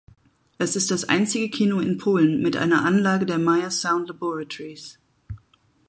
[0.57, 4.97] Es ist das einzige Kino in Polen mit einer Anlage der "Meyer Sound Laboratories".